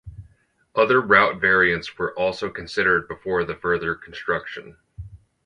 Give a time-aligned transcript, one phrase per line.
[0.73, 4.77] Other route variants were also considered before the further construction.